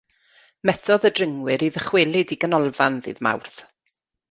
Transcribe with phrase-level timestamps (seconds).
[0.69, 3.63] Methodd y dringwyr i ddychwelyd i ganolfan ddydd Mawrth.